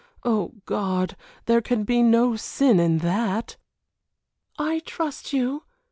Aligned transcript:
Oh, 0.23 0.55
God! 0.65 1.15
there 1.45 1.61
can 1.61 1.83
be 1.83 2.01
no 2.01 2.35
sin 2.35 2.79
in 2.79 2.97
that." 3.05 3.57
"I 4.57 4.79
trust 4.79 5.31
you!" 5.31 5.61